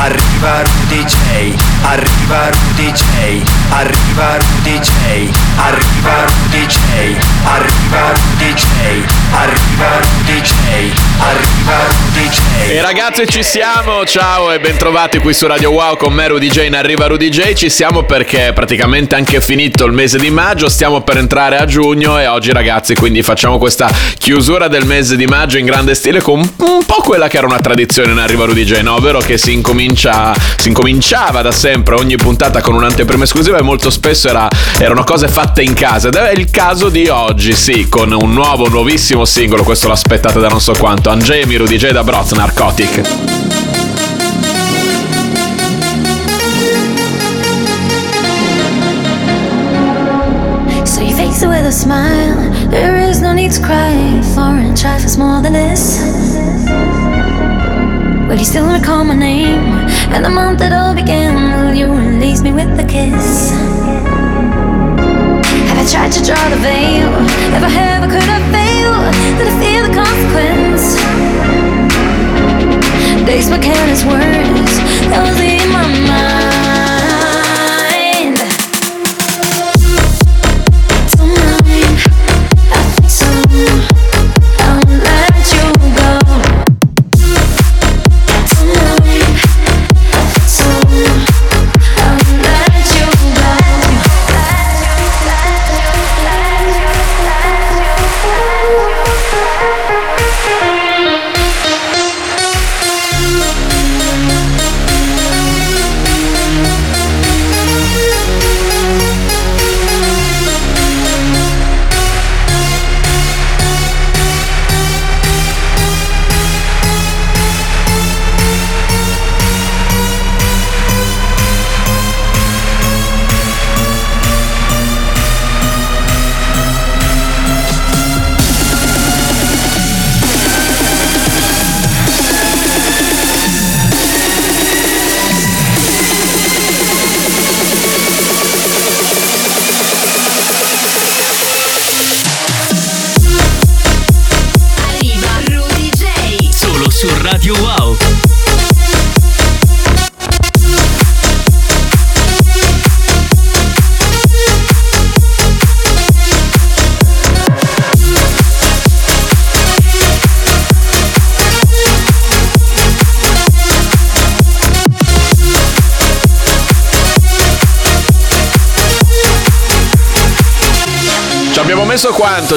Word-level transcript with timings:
Arriva 0.00 0.62
Rudy 0.62 1.04
J. 1.04 1.54
Arriva 1.82 2.50
Rudy 2.50 2.92
J. 2.92 3.42
Arriva 3.70 4.36
Rudy 4.36 4.78
J. 4.78 5.28
Arriva 5.56 6.24
Rudy 6.24 6.66
J. 6.66 6.78
Arriva 7.44 8.12
Rudy 8.12 8.54
J. 8.54 8.64
Arriva 9.32 9.98
Rudy 9.98 10.40
J. 10.40 10.52
Arriva 11.18 11.76
Rudy 11.88 12.28
J. 12.28 12.70
E 12.70 12.80
ragazzi 12.80 13.26
ci 13.26 13.42
siamo, 13.42 14.04
ciao 14.04 14.52
e 14.52 14.60
bentrovati 14.60 15.18
qui 15.18 15.34
su 15.34 15.48
Radio 15.48 15.70
Wow 15.70 15.96
con 15.96 16.12
me 16.12 16.28
Rudy 16.28 16.48
J 16.48 16.66
in 16.66 16.76
Arriva 16.76 17.08
Rudy 17.08 17.28
J. 17.28 17.54
Ci 17.54 17.68
siamo 17.68 18.04
perché 18.04 18.48
è 18.48 18.52
praticamente 18.52 19.16
anche 19.16 19.40
finito 19.40 19.84
il 19.84 19.92
mese 19.92 20.18
di 20.18 20.30
maggio, 20.30 20.68
stiamo 20.68 21.00
per 21.00 21.16
entrare 21.16 21.56
a 21.56 21.64
giugno 21.64 22.20
e 22.20 22.26
oggi 22.28 22.52
ragazzi 22.52 22.94
quindi 22.94 23.22
facciamo 23.22 23.58
questa 23.58 23.90
chiusura 24.16 24.68
del 24.68 24.86
mese 24.86 25.16
di 25.16 25.26
maggio 25.26 25.58
in 25.58 25.66
grande 25.66 25.96
stile 25.96 26.20
con 26.20 26.38
un 26.38 26.84
po' 26.86 27.02
quella 27.02 27.26
che 27.26 27.38
era 27.38 27.46
una 27.46 27.58
tradizione 27.58 28.12
in 28.12 28.18
Arriva 28.18 28.44
Rudy 28.44 28.64
J, 28.64 28.80
no? 28.82 28.94
Ovvero 28.94 29.18
che 29.18 29.38
si, 29.38 29.52
incomincia, 29.52 29.86
si 29.96 30.68
incominciava 30.68 31.42
da 31.42 31.52
sempre 31.52 31.94
ogni 31.94 32.16
puntata 32.16 32.60
con 32.60 32.74
un'anteprima 32.74 33.24
esclusiva 33.24 33.58
e 33.58 33.62
molto 33.62 33.90
spesso 33.90 34.28
era, 34.28 34.48
erano 34.78 35.04
cose 35.04 35.28
fatte 35.28 35.62
in 35.62 35.74
casa 35.74 36.08
ed 36.08 36.14
è 36.14 36.32
il 36.32 36.50
caso 36.50 36.88
di 36.88 37.08
oggi, 37.08 37.54
sì, 37.54 37.88
con 37.88 38.12
un 38.12 38.32
nuovo, 38.32 38.68
nuovissimo 38.68 39.24
singolo, 39.24 39.62
questo 39.62 39.88
l'aspettate 39.88 40.38
da 40.38 40.48
non 40.48 40.60
so 40.60 40.72
quanto, 40.78 41.10
Angemi 41.10 41.56
Rudy 41.56 41.76
J 41.76 41.90
da 41.90 42.02
Broz, 42.02 42.32
Narcotic. 42.32 43.36
With 51.40 51.66
a 51.66 51.70
smile. 51.70 52.68
There 52.68 52.96
is 52.96 53.20
no 53.20 53.32
need 53.32 53.52
to 53.52 53.62
cry. 53.62 54.20
Foreign 54.34 54.74
trifles 54.74 55.16
more 55.16 55.40
than 55.40 55.52
this. 55.52 56.67
Will 58.28 58.36
you 58.36 58.44
still 58.44 58.70
recall 58.70 59.04
my 59.04 59.16
name 59.16 59.58
and 60.12 60.22
the 60.22 60.28
month 60.28 60.60
it 60.60 60.70
all 60.70 60.94
began? 60.94 61.64
Will 61.64 61.72
you 61.74 61.86
release 61.90 62.42
me 62.42 62.52
with 62.52 62.68
a 62.78 62.84
kiss? 62.84 63.52
Have 65.68 65.78
I 65.78 65.86
tried 65.90 66.12
to 66.12 66.22
draw 66.22 66.48
the 66.50 66.56
veil? 66.56 67.08
If 67.56 67.62
I 67.64 67.70
have, 67.70 68.02
I 68.02 68.06
could 68.06 68.28
I 68.28 68.40
fail? 68.52 68.92
Did 69.38 69.48
I 69.48 69.54
feel 69.64 69.82
the 69.88 69.94
consequence? 69.96 70.96
Days 73.26 73.46
spent 73.46 73.62
careless 73.62 74.04
words 74.04 74.76
that 75.08 75.22
was 75.26 75.40
in 75.40 75.72
my 75.72 75.86
mind. 76.06 76.47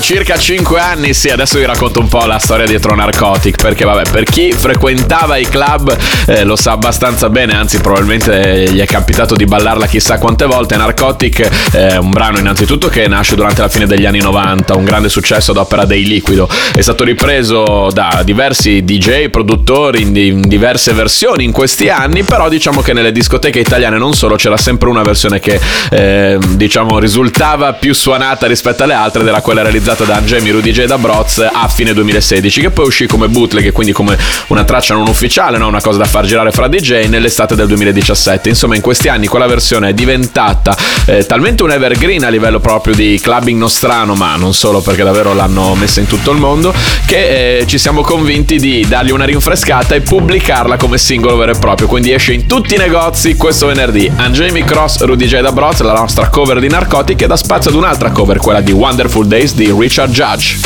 Circa 0.01 0.35
5 0.35 0.79
anni? 0.79 1.13
Sì, 1.13 1.29
adesso 1.29 1.59
vi 1.59 1.65
racconto 1.65 1.99
un 1.99 2.07
po' 2.07 2.25
la 2.25 2.39
storia 2.39 2.65
dietro 2.65 2.95
Narcotic, 2.95 3.61
perché 3.61 3.85
vabbè, 3.85 4.09
per 4.09 4.23
chi 4.23 4.51
frequentava 4.51 5.37
i 5.37 5.47
club 5.47 5.95
eh, 6.25 6.43
lo 6.43 6.55
sa 6.55 6.71
abbastanza 6.71 7.29
bene, 7.29 7.53
anzi 7.55 7.79
probabilmente 7.79 8.71
gli 8.71 8.79
è 8.79 8.85
capitato 8.85 9.35
di 9.35 9.45
ballarla 9.45 9.85
chissà 9.85 10.17
quante 10.17 10.45
volte. 10.45 10.75
Narcotic 10.75 11.71
è 11.71 11.97
un 11.97 12.09
brano 12.09 12.39
innanzitutto 12.39 12.89
che 12.89 13.07
nasce 13.07 13.35
durante 13.35 13.61
la 13.61 13.69
fine 13.69 13.85
degli 13.85 14.05
anni 14.05 14.19
90, 14.19 14.75
un 14.75 14.85
grande 14.85 15.07
successo 15.07 15.51
ad 15.51 15.57
opera 15.57 15.85
dei 15.85 16.03
Liquido, 16.03 16.49
è 16.73 16.81
stato 16.81 17.03
ripreso 17.03 17.89
da 17.93 18.21
diversi 18.25 18.83
DJ, 18.83 19.29
produttori 19.29 20.01
in, 20.01 20.15
in 20.15 20.41
diverse 20.41 20.93
versioni 20.93 21.43
in 21.43 21.51
questi 21.51 21.89
anni, 21.89 22.23
però 22.23 22.49
diciamo 22.49 22.81
che 22.81 22.93
nelle 22.93 23.11
discoteche 23.11 23.59
italiane 23.59 23.99
non 23.99 24.13
solo 24.13 24.35
c'era 24.35 24.57
sempre 24.57 24.89
una 24.89 25.03
versione 25.03 25.39
che 25.39 25.59
eh, 25.91 26.39
diciamo 26.49 26.97
risultava 26.97 27.73
più 27.73 27.93
suonata 27.93 28.47
rispetto 28.47 28.83
alle 28.83 28.93
altre 28.93 29.21
ed 29.21 29.27
era 29.27 29.41
quella 29.41 29.61
realizzata 29.61 29.89
da 29.99 30.15
Angemi 30.15 30.49
Rudy 30.49 30.71
J. 30.71 30.85
Da 30.85 30.97
Broz 30.97 31.39
a 31.51 31.67
fine 31.67 31.93
2016 31.93 32.61
che 32.61 32.69
poi 32.69 32.85
uscì 32.85 33.07
come 33.07 33.27
bootleg 33.27 33.65
e 33.65 33.71
quindi 33.71 33.93
come 33.93 34.17
una 34.47 34.63
traccia 34.63 34.93
non 34.93 35.07
ufficiale 35.07 35.57
no? 35.57 35.67
una 35.67 35.81
cosa 35.81 35.97
da 35.97 36.05
far 36.05 36.25
girare 36.25 36.51
fra 36.51 36.67
DJ 36.67 37.07
nell'estate 37.07 37.55
del 37.55 37.67
2017 37.67 38.49
insomma 38.49 38.75
in 38.75 38.81
questi 38.81 39.09
anni 39.09 39.27
quella 39.27 39.47
versione 39.47 39.89
è 39.89 39.93
diventata 39.93 40.75
eh, 41.05 41.25
talmente 41.25 41.63
un 41.63 41.71
evergreen 41.71 42.23
a 42.23 42.29
livello 42.29 42.59
proprio 42.59 42.95
di 42.95 43.19
clubbing 43.21 43.59
nostrano 43.59 44.15
ma 44.15 44.35
non 44.35 44.53
solo 44.53 44.81
perché 44.81 45.03
davvero 45.03 45.33
l'hanno 45.33 45.75
messa 45.75 45.99
in 45.99 46.07
tutto 46.07 46.31
il 46.31 46.37
mondo 46.37 46.73
che 47.05 47.59
eh, 47.59 47.67
ci 47.67 47.77
siamo 47.77 48.01
convinti 48.01 48.57
di 48.57 48.85
dargli 48.87 49.11
una 49.11 49.25
rinfrescata 49.25 49.95
e 49.95 50.01
pubblicarla 50.01 50.77
come 50.77 50.97
singolo 50.97 51.35
vero 51.35 51.51
e 51.51 51.57
proprio. 51.57 51.87
Quindi 51.87 52.11
esce 52.11 52.33
in 52.33 52.45
tutti 52.45 52.75
i 52.75 52.77
negozi 52.77 53.35
questo 53.35 53.67
venerdì. 53.67 54.11
Angemi 54.15 54.63
Cross 54.63 55.03
Rudy 55.03 55.25
J. 55.25 55.41
Da 55.41 55.51
Broz 55.51 55.79
la 55.81 55.93
nostra 55.93 56.29
cover 56.29 56.59
di 56.59 56.67
Narcotic 56.67 57.21
e 57.21 57.27
dà 57.27 57.35
spazio 57.35 57.69
ad 57.69 57.75
un'altra 57.75 58.11
cover 58.11 58.37
quella 58.37 58.61
di 58.61 58.71
Wonderful 58.71 59.25
Days 59.27 59.53
di 59.53 59.70
Richard 59.71 60.11
Judge 60.11 60.57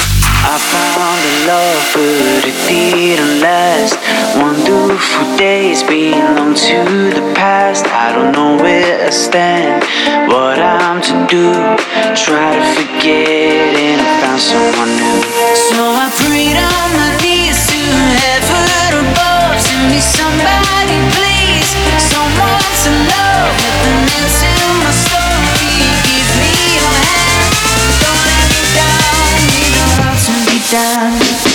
I 0.48 0.58
found 0.60 1.20
a 1.26 1.36
love, 1.50 1.84
but 1.94 2.46
it 2.46 2.58
didn't 2.70 3.42
last. 3.42 3.98
Wonderful 4.38 5.38
days 5.38 5.82
belong 5.82 6.54
to 6.54 7.10
the 7.18 7.34
past. 7.34 7.88
I 7.88 8.14
don't 8.14 8.32
know 8.32 8.56
where 8.62 9.08
I 9.08 9.10
stand, 9.10 9.84
what 10.30 10.60
I'm 10.60 11.02
to 11.02 11.16
do. 11.26 11.52
Try 12.14 12.54
to 12.56 12.66
forget, 12.78 13.74
and 13.74 14.02
I 14.02 14.22
found 14.22 14.40
someone 14.40 14.96
new. 14.96 15.15
Heart 30.74 31.55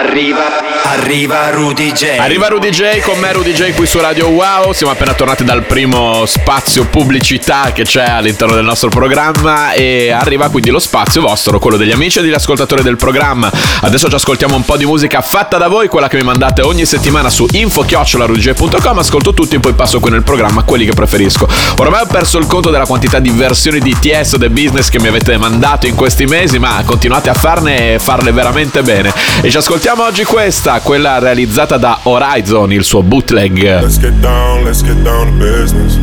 Arriva, 0.00 0.59
arriva, 1.00 1.48
Rudy 1.48 1.92
J. 1.92 2.18
Arriva 2.18 2.48
Rudy 2.48 2.68
J 2.68 3.00
con 3.00 3.18
me 3.18 3.32
Rudy 3.32 3.52
J 3.52 3.72
qui 3.72 3.86
su 3.86 3.98
Radio 3.98 4.28
Wow. 4.28 4.72
Siamo 4.72 4.92
appena 4.92 5.14
tornati 5.14 5.44
dal 5.44 5.62
primo 5.62 6.26
spazio 6.26 6.84
pubblicità 6.84 7.72
che 7.72 7.84
c'è 7.84 8.04
all'interno 8.04 8.54
del 8.54 8.64
nostro 8.64 8.90
programma 8.90 9.72
e 9.72 10.10
arriva 10.10 10.50
quindi 10.50 10.68
lo 10.68 10.78
spazio 10.78 11.22
vostro, 11.22 11.58
quello 11.58 11.78
degli 11.78 11.90
amici 11.90 12.18
e 12.18 12.22
degli 12.22 12.34
ascoltatori 12.34 12.82
del 12.82 12.96
programma. 12.96 13.50
Adesso 13.80 14.10
ci 14.10 14.14
ascoltiamo 14.14 14.54
un 14.54 14.64
po' 14.64 14.76
di 14.76 14.84
musica 14.84 15.22
fatta 15.22 15.56
da 15.56 15.68
voi, 15.68 15.88
quella 15.88 16.06
che 16.06 16.18
mi 16.18 16.22
mandate 16.22 16.60
ogni 16.60 16.84
settimana 16.84 17.30
su 17.30 17.46
info@rudyj.com. 17.50 18.98
Ascolto 18.98 19.32
tutti 19.32 19.56
e 19.56 19.60
poi 19.60 19.72
passo 19.72 20.00
qui 20.00 20.10
nel 20.10 20.22
programma 20.22 20.64
quelli 20.64 20.84
che 20.84 20.92
preferisco. 20.92 21.48
Ormai 21.78 22.02
ho 22.02 22.06
perso 22.06 22.36
il 22.36 22.46
conto 22.46 22.68
della 22.68 22.86
quantità 22.86 23.20
di 23.20 23.30
versioni 23.30 23.80
di 23.80 23.96
TS 23.98 24.36
The 24.38 24.50
Business 24.50 24.90
che 24.90 25.00
mi 25.00 25.08
avete 25.08 25.38
mandato 25.38 25.86
in 25.86 25.94
questi 25.94 26.26
mesi, 26.26 26.58
ma 26.58 26.82
continuate 26.84 27.30
a 27.30 27.34
farne 27.34 27.94
e 27.94 27.98
farle 27.98 28.32
veramente 28.32 28.82
bene. 28.82 29.12
E 29.40 29.50
ci 29.50 29.56
ascoltiamo 29.56 30.04
oggi 30.04 30.24
questa, 30.24 30.80
quella 30.90 31.20
realizzata 31.20 31.76
da 31.76 32.00
Horizon, 32.02 32.72
il 32.72 32.82
suo 32.82 33.04
bootleg. 33.04 33.62
Let's 33.62 34.00
get 34.00 34.14
down, 34.14 34.64
let's 34.64 34.82
get 34.82 34.96
down 35.04 35.26
to 35.26 35.32
business. 35.38 35.96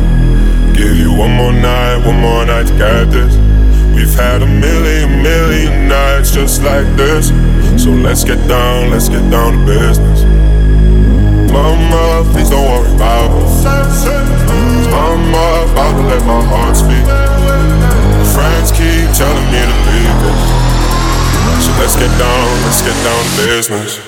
Give 0.72 0.96
you 0.96 1.12
one 1.12 1.34
more 1.34 1.52
night, 1.52 2.02
one 2.06 2.18
more 2.18 2.42
night 2.46 2.68
to 2.68 2.74
get 2.74 3.10
this. 3.10 3.36
We've 3.92 4.18
had 4.18 4.40
a 4.40 4.46
million, 4.46 5.20
million 5.20 5.88
nights 5.88 6.30
just 6.30 6.62
like 6.62 6.86
this. 6.96 7.28
So 7.76 7.90
let's 7.90 8.24
get 8.24 8.38
down, 8.48 8.88
let's 8.88 9.10
get 9.10 9.28
down 9.30 9.58
to 9.58 9.66
business. 9.66 10.24
Mama, 11.52 12.24
please 12.32 12.48
don't 12.48 12.64
worry 12.64 12.90
about 12.94 13.28
it. 13.28 13.44
Mama, 14.88 15.68
about 15.68 16.00
to 16.00 16.02
let 16.08 16.24
my 16.24 16.40
heart 16.48 16.74
speak. 16.74 17.04
Friends 18.32 18.72
keep 18.72 19.04
telling 19.12 19.48
me 19.52 19.60
to 19.68 19.76
leave. 19.84 20.16
So 21.60 21.76
let's 21.76 21.94
get 21.94 22.08
down, 22.16 22.48
let's 22.64 22.80
get 22.80 22.96
down 23.04 23.22
to 23.22 23.36
business. 23.44 24.07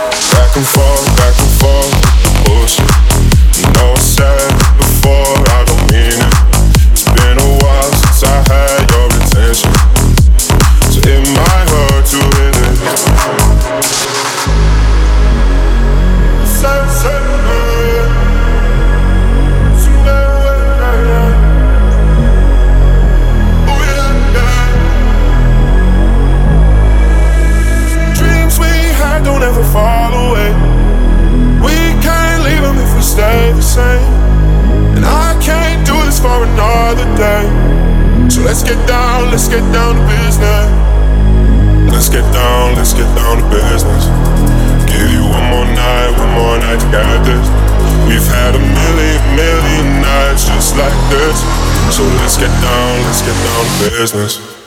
business. 53.89 54.60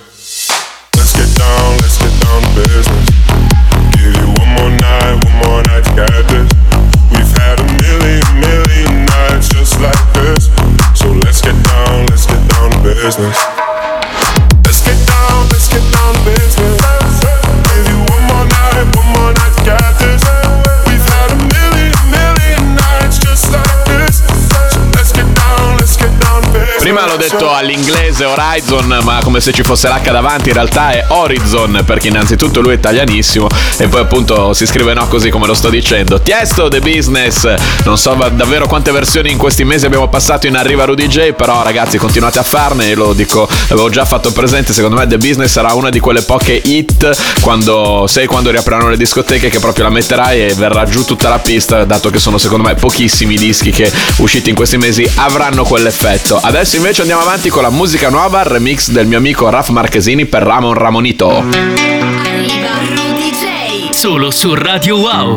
Prima 26.95 27.11
l'ho 27.11 27.17
detto 27.17 27.53
all'inglese 27.53 28.25
Horizon, 28.25 29.01
ma 29.03 29.19
come 29.21 29.41
se 29.41 29.53
ci 29.53 29.65
fosse 29.65 29.89
l'H 29.89 30.13
davanti, 30.13 30.51
in 30.51 30.55
realtà 30.55 30.93
è 30.93 31.05
Horizon, 31.09 31.83
perché 31.85 32.07
innanzitutto 32.07 32.61
lui 32.61 32.75
è 32.75 32.77
italianissimo 32.77 33.49
e 33.79 33.89
poi 33.89 34.03
appunto 34.03 34.53
si 34.53 34.65
scrive 34.65 34.95
no 34.95 35.09
così 35.09 35.29
come 35.29 35.49
lo 35.49 35.55
sto 35.55 35.71
dicendo. 35.71 36.21
Tiesto 36.21 36.69
The 36.69 36.79
Business, 36.79 37.53
non 37.83 37.99
so 37.99 38.15
davvero 38.15 38.69
quante 38.69 38.93
versioni 38.93 39.33
in 39.33 39.39
questi 39.39 39.65
mesi 39.65 39.87
abbiamo 39.87 40.09
passato 40.09 40.47
in 40.47 40.55
Arriva 40.55 40.85
Rudy 40.85 41.09
J, 41.09 41.33
però 41.33 41.65
ragazzi 41.65 41.99
continuate 41.99 42.39
a 42.39 42.45
farne, 42.45 42.87
io 42.87 42.95
lo 42.95 43.13
dico, 43.13 43.49
l'avevo 43.71 43.91
già 43.91 44.05
fatto 44.05 44.31
presente, 44.31 44.73
secondo 44.73 44.95
me 44.95 45.09
The 45.09 45.19
Business 45.19 45.51
sarà 45.51 45.73
una 45.73 45.91
di 45.91 45.99
quelle 45.99 46.23
poche 46.23 46.61
hit 46.63 47.41
quando 47.41 48.07
sei 48.07 48.29
quando 48.29 48.53
riapriranno 48.53 48.91
le 48.91 48.97
discoteche 48.97 49.49
che 49.49 49.59
proprio 49.59 49.83
la 49.83 49.91
metterai 49.91 50.47
e 50.47 50.55
verrà 50.55 50.85
giù 50.85 51.05
tutta 51.05 51.29
la 51.29 51.41
pista, 51.41 51.85
dato 51.85 52.09
che 52.11 52.21
sono 52.21 52.39
secondo 52.39 52.63
me 52.63 52.77
pochissimi 52.77 53.35
dischi 53.35 53.73
che 53.73 53.91
usciti 54.19 54.51
in 54.51 54.55
questi 54.55 54.77
mesi 54.77 55.11
avranno 55.17 55.65
quell'effetto. 55.65 56.39
Adesso 56.41 56.77
invece 56.77 56.83
andiamo 57.01 57.23
avanti 57.23 57.49
con 57.49 57.63
la 57.63 57.71
musica 57.71 58.11
nuova, 58.11 58.41
il 58.41 58.47
remix 58.47 58.91
del 58.91 59.07
mio 59.07 59.17
amico 59.17 59.49
Raf 59.49 59.71
Marchesini 59.71 60.27
per 60.27 60.43
Ramon 60.43 60.75
Ramonito. 60.75 61.43
Solo 63.91 64.31
su 64.31 64.55
Radio 64.55 64.99
Wow. 64.99 65.35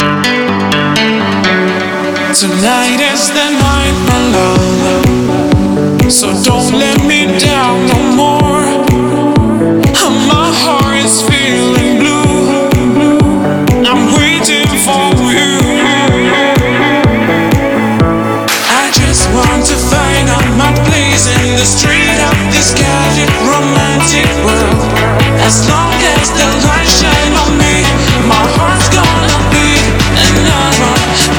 Tonight 2.34 3.00
is 3.00 3.32
the 3.32 3.50
night, 3.60 3.96
my 4.08 4.30
love. 4.34 6.10
So 6.10 6.34
don't 6.44 6.74
let 6.74 7.02
me 7.06 7.28
down 7.40 7.86
no 7.86 7.98
more. 8.14 8.66
My 10.28 10.52
heart 10.52 10.98
is 10.98 11.22
feeling 11.22 11.87
street 21.68 22.20
of 22.32 22.38
this 22.56 22.72
chaotic 22.72 23.28
romantic 23.44 24.28
world. 24.48 24.88
As 25.44 25.68
long 25.68 25.92
as 26.16 26.32
the 26.32 26.48
light 26.64 26.88
shine 26.88 27.36
on 27.44 27.52
me, 27.60 27.84
my 28.24 28.46
heart's 28.56 28.88
gonna 28.88 29.38
beat, 29.52 29.84
and 30.16 30.48
I'm 30.48 30.80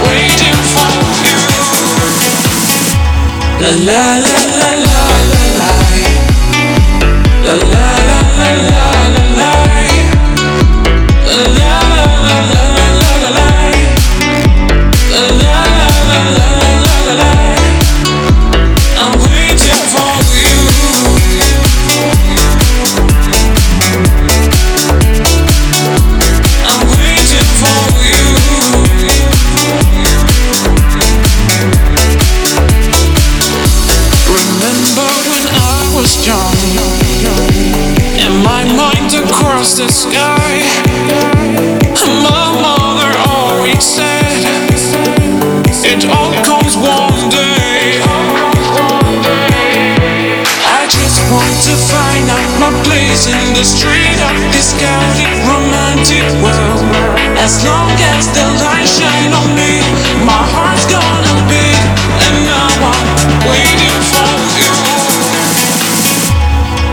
waiting 0.04 0.58
for 0.76 0.92
you. 1.24 1.40
La 3.62 3.72
la 3.88 4.04
la 4.20 4.42
la. 4.52 4.68
La 7.48 7.54
la 7.54 7.54
la 7.54 7.64
la 7.72 7.87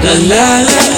La 0.06 0.14
la 0.14 0.62
la 0.62 0.95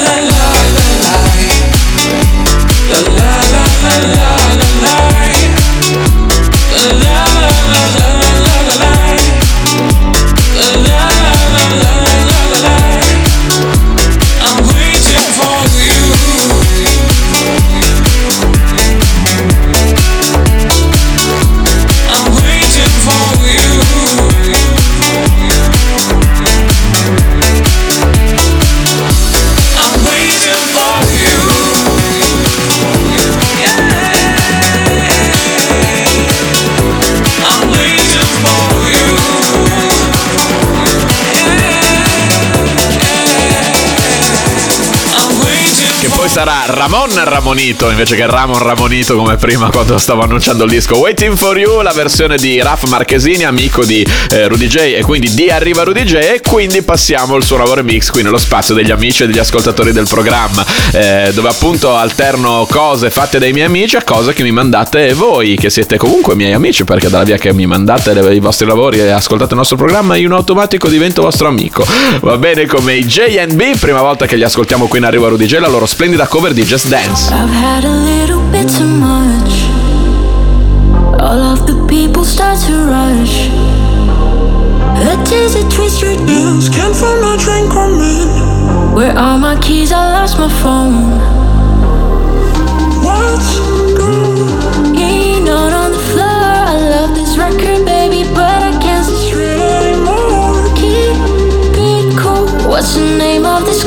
sarà 46.38 46.66
Ramon 46.68 47.10
Ramonito 47.24 47.90
invece 47.90 48.16
che 48.16 48.28
Ramon 48.28 48.60
Ramonito 48.60 49.16
come 49.16 49.38
prima 49.38 49.72
quando 49.72 49.98
stavo 49.98 50.22
annunciando 50.22 50.66
il 50.66 50.70
disco 50.70 51.00
Waiting 51.00 51.36
for 51.36 51.58
You, 51.58 51.82
la 51.82 51.94
versione 51.94 52.38
di 52.38 52.62
Raf 52.62 52.84
Marchesini, 52.84 53.44
amico 53.44 53.84
di 53.84 54.06
eh, 54.30 54.48
Rudy 54.48 54.68
J 54.68 54.76
e 54.98 55.02
quindi 55.02 55.34
di 55.34 55.50
Arriva 55.50 55.82
Rudy 55.82 56.04
J 56.04 56.14
e 56.14 56.42
quindi 56.48 56.84
passiamo 56.84 57.38
il 57.38 57.44
suo 57.44 57.58
nuovo 57.58 57.74
remix 57.74 58.12
qui 58.12 58.22
nello 58.22 58.38
spazio 58.38 58.76
degli 58.76 58.92
amici 58.92 59.24
e 59.24 59.26
degli 59.26 59.40
ascoltatori 59.40 59.92
del 59.92 60.06
programma 60.08 60.64
eh, 60.92 61.32
dove 61.34 61.50
appunto 61.50 61.96
alterno 61.96 62.68
cose 62.70 63.10
fatte 63.10 63.40
dai 63.40 63.52
miei 63.52 63.66
amici 63.66 63.96
a 63.96 64.04
cose 64.04 64.34
che 64.34 64.44
mi 64.44 64.52
mandate 64.52 65.16
voi 65.16 65.56
che 65.56 65.72
siete 65.72 65.98
comunque 65.98 66.36
miei 66.36 66.54
amici 66.54 66.84
perché 66.84 67.10
dalla 67.10 67.24
via 67.24 67.38
che 67.38 67.52
mi 67.52 67.66
mandate 67.66 68.14
le- 68.14 68.36
i 68.36 68.40
vostri 68.40 68.68
lavori 68.68 69.00
e 69.00 69.10
ascoltate 69.10 69.54
il 69.54 69.58
nostro 69.58 69.76
programma 69.76 70.16
io 70.16 70.28
in 70.28 70.34
automatico 70.34 70.88
divento 70.88 71.24
vostro 71.24 71.48
amico. 71.48 71.84
Va 72.22 72.38
bene 72.38 72.68
come 72.68 72.94
i 72.94 73.04
JNB 73.04 73.80
prima 73.80 74.04
volta 74.04 74.28
che 74.28 74.36
li 74.36 74.44
ascoltiamo 74.44 74.86
qui 74.86 75.00
in 75.00 75.06
Arriva 75.06 75.30
Rudy 75.30 75.48
J 75.48 75.58
la 75.58 75.68
loro 75.68 75.88
splendida 75.88 76.26
cover 76.28 76.54
di 76.54 76.64
Just 76.64 76.90
Dance 76.90 77.32
I've 77.32 77.50
had 77.50 77.84
a 77.84 77.96
little 78.12 78.44
bit 78.52 78.68
too 78.70 78.86
much. 78.86 79.54
All 81.20 81.42
of 81.54 81.66
the 81.66 81.76
people 81.88 82.24
start 82.24 82.60
to 82.68 82.74
rush. 82.88 83.50
A 84.98 85.16
dizzy 85.24 85.64
twist 85.70 86.04
ears, 86.04 86.70
can't 86.70 86.96
find 86.96 87.22
my 87.22 87.38
train 87.38 87.70
coming. 87.70 88.96
Where 88.96 89.18
are 89.18 89.38
my 89.38 89.56
keys? 89.60 89.92
I 89.92 90.12
lost 90.20 90.38
my 90.38 90.50
phone. 90.62 91.18
What's 93.06 93.58
not 95.48 95.72
on 95.72 95.92
the 95.92 96.04
floor. 96.12 96.44
I 96.72 96.76
love 96.94 97.16
this 97.16 97.38
record, 97.38 97.86
baby, 97.86 98.24
but 98.36 98.60
I 98.70 98.72
can't 98.82 99.06
straight 99.06 99.62
anymore. 99.80 100.60
Keep 100.76 101.16
it 101.80 102.18
cool. 102.20 102.48
What's 102.70 102.96
the 102.96 103.18
name 103.18 103.46
of 103.46 103.64
this 103.66 103.87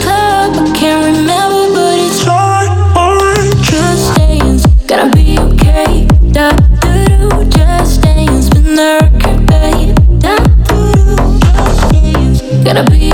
be 12.88 13.09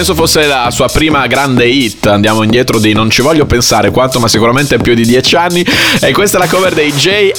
penso 0.00 0.14
fosse 0.14 0.46
la 0.46 0.70
sua 0.70 0.88
prima 0.88 1.26
grande 1.26 1.66
hit. 1.66 2.06
Andiamo 2.06 2.42
indietro 2.42 2.78
di 2.78 2.94
non 2.94 3.10
ci 3.10 3.20
voglio 3.20 3.44
pensare 3.44 3.90
quanto, 3.90 4.18
ma 4.18 4.28
sicuramente 4.28 4.78
più 4.78 4.94
di 4.94 5.04
dieci 5.04 5.36
anni. 5.36 5.62
E 6.00 6.12
questa 6.12 6.38
è 6.38 6.40
la 6.40 6.46
cover 6.46 6.72
dei 6.72 6.90
J 6.90 7.32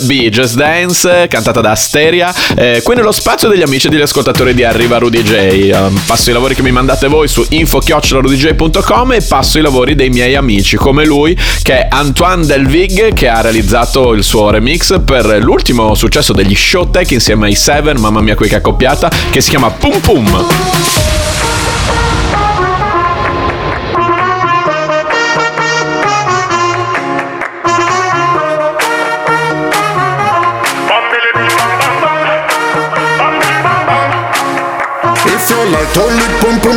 B, 0.00 0.30
Just 0.30 0.54
Dance, 0.54 1.26
cantata 1.28 1.60
da 1.60 1.72
Asteria. 1.72 2.34
Eh, 2.56 2.80
qui 2.82 2.94
nello 2.94 3.12
spazio 3.12 3.48
degli 3.48 3.60
amici 3.60 3.88
e 3.88 3.90
degli 3.90 4.00
ascoltatori 4.00 4.54
di 4.54 4.64
Arriva 4.64 4.96
Rudy 4.96 5.22
J. 5.22 5.70
Um, 5.74 6.00
passo 6.06 6.30
i 6.30 6.32
lavori 6.32 6.54
che 6.54 6.62
mi 6.62 6.72
mandate 6.72 7.06
voi 7.06 7.28
su 7.28 7.44
info-rudyj.com 7.46 9.12
e 9.12 9.20
passo 9.20 9.58
i 9.58 9.60
lavori 9.60 9.94
dei 9.94 10.08
miei 10.08 10.36
amici, 10.36 10.78
come 10.78 11.04
lui, 11.04 11.36
che 11.62 11.80
è 11.80 11.88
Antoine 11.90 12.46
Delvig, 12.46 13.12
che 13.12 13.28
ha 13.28 13.42
realizzato 13.42 14.14
il 14.14 14.24
suo 14.24 14.48
remix 14.48 15.02
per 15.04 15.26
l'ultimo 15.42 15.94
successo 15.94 16.32
degli 16.32 16.54
Showtech 16.54 17.10
insieme 17.10 17.48
ai 17.48 17.54
Seven, 17.54 17.98
mamma 17.98 18.22
mia 18.22 18.34
qui 18.34 18.48
che 18.48 18.54
accoppiata, 18.54 19.10
che 19.30 19.42
si 19.42 19.50
chiama 19.50 19.68
Pum 19.68 20.00
Pum. 20.00 20.46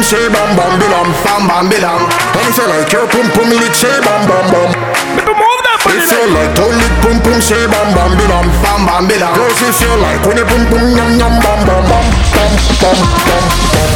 Say 0.10 0.28
bam 0.30 0.56
bam 0.58 0.80
bilam, 0.80 1.14
bam 1.24 1.48
bam 1.48 1.70
bilam. 1.70 2.02
And 2.02 2.50
if 2.50 2.58
you 2.58 2.68
like 2.68 2.92
your 2.92 3.06
pum 3.10 3.30
pum 3.30 3.50
lick, 3.50 3.76
say 3.76 4.00
bam 4.02 4.28
bam 4.28 4.52
bam. 4.52 5.49
If 5.90 6.12
you 6.12 6.24
like 6.34 6.54
to 6.56 6.66
lick 6.70 6.94
pum 7.02 7.18
pum, 7.26 7.42
say 7.42 7.66
bam 7.68 7.90
bam 7.96 8.12
bilam, 8.18 8.48
bam 8.64 8.86
bam 8.86 9.04
bilam. 9.10 9.34
Girls, 9.36 9.62
if 9.62 9.82
you 9.82 9.94
like 9.98 10.22
when 10.26 10.38
you 10.38 10.46
pum 10.46 10.64
pum 10.70 10.84
yum 10.98 11.12
yum 11.18 11.34
bam 11.42 11.60
bam 11.66 11.84
bam 11.90 12.06
bam 12.30 12.50
bam 12.82 12.98
bam 13.18 13.40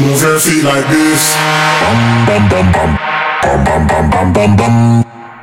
Move 0.00 0.22
your 0.22 0.40
feet 0.40 0.64
like 0.64 0.88
this. 0.88 1.36
Bum 1.82 2.26
bum 2.26 2.48
bum 2.48 2.72
bum. 2.72 2.98
Bum 3.42 3.64
bum 3.64 4.10
bum 4.10 4.32
bum 4.32 4.56
bum 4.56 5.09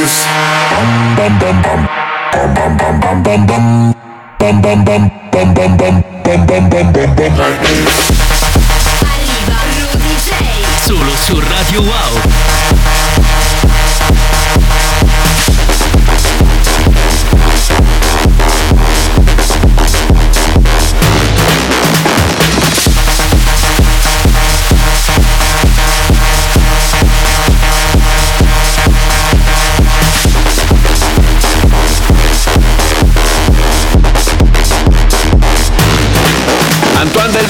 bum 0.00 1.14
bum 1.16 1.32
bum 1.40 1.56
bum 1.62 1.80
bum 2.32 2.54
bum 2.54 2.76
bum 2.78 3.00
bum 3.00 3.22
bum 3.22 3.46
bum 3.46 3.92
bum 4.38 4.62
bum 4.62 4.84
bum 4.84 5.09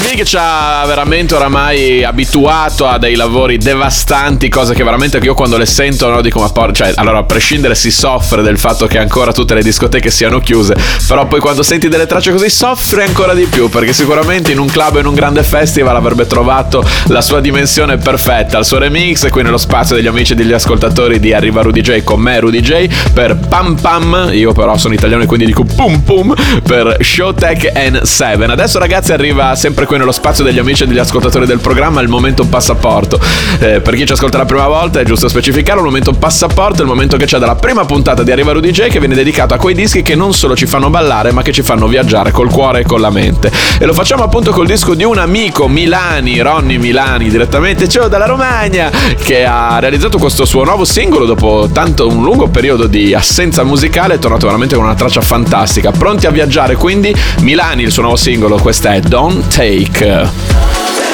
TV. 0.01 0.10
Antoine 0.11 0.15
Delvig 0.15 0.23
ci 0.23 0.37
ha 0.37 0.83
veramente 0.85 1.35
oramai 1.35 2.03
abituato 2.03 2.85
a 2.87 2.97
dei 2.97 3.15
lavori 3.15 3.57
devastanti, 3.57 4.49
cose 4.49 4.73
che 4.73 4.83
veramente 4.83 5.17
io 5.17 5.33
quando 5.33 5.57
le 5.57 5.65
sento 5.65 6.09
no, 6.09 6.21
dico 6.21 6.39
ma 6.39 6.49
por- 6.49 6.73
cioè 6.73 6.91
allora 6.95 7.19
a 7.19 7.23
prescindere 7.23 7.75
si 7.75 7.91
soffre 7.91 8.41
del 8.41 8.57
fatto 8.57 8.87
che 8.87 8.97
ancora 8.97 9.31
tutte 9.31 9.53
le 9.53 9.63
discoteche 9.63 10.09
siano 10.09 10.39
chiuse, 10.39 10.75
però 11.07 11.27
poi 11.27 11.39
quando 11.39 11.63
senti 11.63 11.87
delle 11.87 12.07
tracce 12.07 12.31
così 12.31 12.49
soffri 12.49 13.03
ancora 13.03 13.33
di 13.33 13.45
più 13.45 13.69
perché 13.69 13.93
sicuramente 13.93 14.51
in 14.51 14.59
un 14.59 14.67
club 14.67 14.97
in 14.97 15.05
un 15.05 15.13
grande 15.13 15.43
festival 15.43 15.95
avrebbe 15.95 16.27
trovato 16.27 16.83
la 17.07 17.21
sua 17.21 17.39
dimensione 17.39 17.97
perfetta, 17.97 18.57
il 18.57 18.65
suo 18.65 18.79
remix 18.79 19.29
qui 19.29 19.43
nello 19.43 19.57
spazio 19.57 19.95
degli 19.95 20.07
amici 20.07 20.33
e 20.33 20.35
degli 20.35 20.53
ascoltatori 20.53 21.19
di 21.19 21.33
Arriva 21.33 21.61
Rudy 21.61 21.81
J 21.81 22.03
con 22.03 22.19
me 22.19 22.39
Rudy 22.39 22.59
J 22.59 22.87
per 23.13 23.37
Pam 23.37 23.75
Pam, 23.79 24.29
io 24.33 24.51
però 24.51 24.77
sono 24.77 24.93
italiano 24.93 25.23
e 25.23 25.25
quindi 25.25 25.45
dico 25.45 25.63
Pum 25.63 25.99
Pum 26.01 26.33
per 26.63 26.97
Showtech 26.99 27.71
N7. 27.73 28.49
Adesso 28.49 28.79
ragazzi 28.79 29.13
arriva 29.13 29.55
sempre 29.55 29.85
qui 29.85 29.99
nello 30.01 30.11
spazio 30.11 30.43
degli 30.43 30.59
amici 30.59 30.83
e 30.83 30.87
degli 30.87 30.97
ascoltatori 30.97 31.45
del 31.45 31.59
programma 31.59 32.01
il 32.01 32.07
momento 32.07 32.45
passaporto. 32.45 33.19
Eh, 33.59 33.81
per 33.81 33.95
chi 33.95 34.05
ci 34.05 34.13
ascolta 34.13 34.37
la 34.37 34.45
prima 34.45 34.67
volta 34.67 34.99
è 34.99 35.03
giusto 35.03 35.27
specificarlo, 35.27 35.81
il 35.81 35.87
momento 35.87 36.11
passaporto 36.13 36.79
è 36.79 36.81
il 36.81 36.87
momento 36.87 37.17
che 37.17 37.25
c'è 37.25 37.37
dalla 37.37 37.55
prima 37.55 37.85
puntata 37.85 38.23
di 38.23 38.31
Arriva 38.31 38.51
Rudy 38.51 38.71
J 38.71 38.87
che 38.87 38.99
viene 38.99 39.15
dedicato 39.15 39.53
a 39.53 39.57
quei 39.57 39.75
dischi 39.75 40.01
che 40.01 40.15
non 40.15 40.33
solo 40.33 40.55
ci 40.55 40.65
fanno 40.65 40.89
ballare 40.89 41.31
ma 41.31 41.41
che 41.41 41.51
ci 41.51 41.61
fanno 41.61 41.87
viaggiare 41.87 42.31
col 42.31 42.49
cuore 42.49 42.81
e 42.81 42.83
con 42.83 42.99
la 42.99 43.09
mente. 43.09 43.51
E 43.79 43.85
lo 43.85 43.93
facciamo 43.93 44.23
appunto 44.23 44.51
col 44.51 44.65
disco 44.65 44.95
di 44.95 45.03
un 45.03 45.17
amico 45.17 45.67
Milani, 45.67 46.39
Ronny 46.41 46.77
Milani, 46.77 47.29
direttamente 47.29 47.87
ciao 47.87 48.07
dalla 48.07 48.25
Romagna, 48.25 48.89
che 49.23 49.45
ha 49.45 49.79
realizzato 49.79 50.17
questo 50.17 50.45
suo 50.45 50.63
nuovo 50.63 50.83
singolo 50.85 51.25
dopo 51.25 51.69
tanto 51.71 52.07
un 52.07 52.23
lungo 52.23 52.47
periodo 52.47 52.87
di 52.87 53.13
assenza 53.13 53.63
musicale, 53.63 54.15
è 54.15 54.19
tornato 54.19 54.45
veramente 54.45 54.75
con 54.75 54.83
una 54.85 54.95
traccia 54.95 55.21
fantastica. 55.21 55.91
Pronti 55.91 56.25
a 56.25 56.31
viaggiare 56.31 56.75
quindi 56.75 57.13
Milani, 57.41 57.83
il 57.83 57.91
suo 57.91 58.01
nuovo 58.01 58.17
singolo, 58.17 58.57
questa 58.57 58.93
è 58.93 58.99
Don't 59.01 59.47
Take. 59.53 59.90
week. 59.99 61.10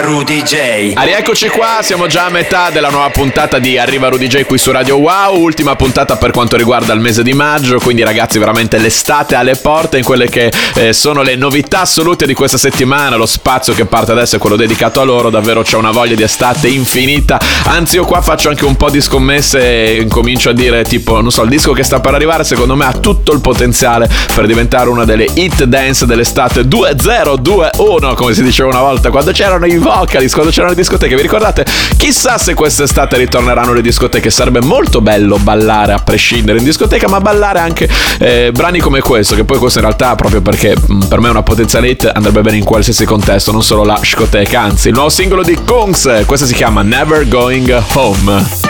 Arriva 0.00 0.18
Rudy 0.18 0.42
J. 0.42 0.92
Rieccoci 0.96 1.48
qua, 1.48 1.78
siamo 1.82 2.06
già 2.06 2.26
a 2.26 2.30
metà 2.30 2.70
della 2.70 2.88
nuova 2.88 3.10
puntata 3.10 3.58
di 3.58 3.78
Arriva 3.78 4.08
Rudy 4.08 4.26
J 4.26 4.44
qui 4.44 4.58
su 4.58 4.70
Radio 4.70 4.96
Wow, 4.96 5.38
ultima 5.38 5.76
puntata 5.76 6.16
per 6.16 6.30
quanto 6.30 6.56
riguarda 6.56 6.92
il 6.92 7.00
mese 7.00 7.22
di 7.22 7.32
maggio, 7.32 7.78
quindi 7.78 8.02
ragazzi 8.02 8.38
veramente 8.38 8.78
l'estate 8.78 9.34
alle 9.34 9.56
porte 9.56 9.98
in 9.98 10.04
quelle 10.04 10.28
che 10.28 10.52
eh, 10.74 10.92
sono 10.92 11.22
le 11.22 11.36
novità 11.36 11.80
assolute 11.80 12.26
di 12.26 12.34
questa 12.34 12.58
settimana, 12.58 13.16
lo 13.16 13.26
spazio 13.26 13.74
che 13.74 13.84
parte 13.84 14.12
adesso 14.12 14.36
è 14.36 14.38
quello 14.38 14.56
dedicato 14.56 15.00
a 15.00 15.04
loro, 15.04 15.30
davvero 15.30 15.62
c'è 15.62 15.76
una 15.76 15.90
voglia 15.90 16.14
di 16.14 16.22
estate 16.22 16.68
infinita, 16.68 17.40
anzi 17.64 17.96
io 17.96 18.04
qua 18.04 18.20
faccio 18.20 18.48
anche 18.48 18.64
un 18.64 18.76
po' 18.76 18.90
di 18.90 19.00
scommesse 19.00 19.60
e 19.60 20.00
incomincio 20.00 20.50
a 20.50 20.52
dire 20.52 20.84
tipo, 20.84 21.20
non 21.20 21.30
so, 21.30 21.42
il 21.42 21.50
disco 21.50 21.72
che 21.72 21.82
sta 21.82 22.00
per 22.00 22.14
arrivare 22.14 22.44
secondo 22.44 22.74
me 22.74 22.84
ha 22.84 22.92
tutto 22.92 23.32
il 23.32 23.40
potenziale 23.40 24.08
per 24.34 24.46
diventare 24.46 24.88
una 24.88 25.04
delle 25.04 25.26
hit 25.34 25.64
dance 25.64 26.06
dell'estate 26.06 26.66
2021, 26.66 28.14
come 28.14 28.34
si 28.34 28.42
diceva 28.42 28.68
una 28.68 28.80
volta, 28.80 29.10
quando 29.10 29.32
c'erano 29.32 29.66
i 29.66 29.76
vocalist, 29.98 30.34
quando 30.34 30.50
c'erano 30.52 30.70
le 30.70 30.76
discoteche, 30.76 31.16
vi 31.16 31.22
ricordate? 31.22 31.64
Chissà 31.96 32.38
se 32.38 32.54
quest'estate 32.54 33.16
ritorneranno 33.16 33.72
le 33.72 33.82
discoteche, 33.82 34.30
sarebbe 34.30 34.60
molto 34.60 35.00
bello 35.00 35.38
ballare 35.38 35.92
a 35.92 35.98
prescindere 35.98 36.58
in 36.58 36.64
discoteca, 36.64 37.08
ma 37.08 37.20
ballare 37.20 37.58
anche 37.58 37.88
eh, 38.18 38.50
brani 38.52 38.78
come 38.78 39.00
questo, 39.00 39.34
che 39.34 39.44
poi 39.44 39.58
questo 39.58 39.78
in 39.78 39.84
realtà 39.84 40.14
proprio 40.14 40.40
perché 40.40 40.76
mh, 40.76 41.06
per 41.06 41.20
me 41.20 41.28
è 41.28 41.30
una 41.30 41.42
potenziale 41.42 41.88
hit 41.88 42.10
andrebbe 42.12 42.40
bene 42.40 42.56
in 42.56 42.64
qualsiasi 42.64 43.04
contesto, 43.04 43.52
non 43.52 43.62
solo 43.62 43.84
la 43.84 43.98
scoteca, 44.02 44.60
anzi 44.60 44.88
il 44.88 44.94
nuovo 44.94 45.08
singolo 45.10 45.42
di 45.42 45.58
Kungs, 45.64 46.22
questo 46.26 46.46
si 46.46 46.54
chiama 46.54 46.82
Never 46.82 47.26
Going 47.26 47.82
Home. 47.94 48.69